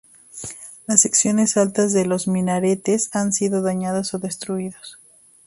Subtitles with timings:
[0.87, 4.97] Las secciones altas de los minaretes han sido dañados o destruidos.